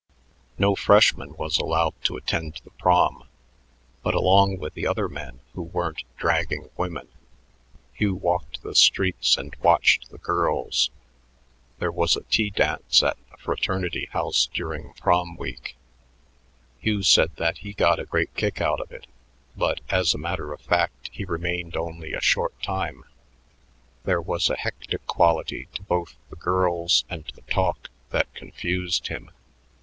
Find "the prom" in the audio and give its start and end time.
2.63-3.25